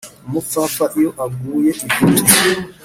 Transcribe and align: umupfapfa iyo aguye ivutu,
umupfapfa 0.27 0.85
iyo 0.99 1.09
aguye 1.25 1.71
ivutu, 1.85 2.23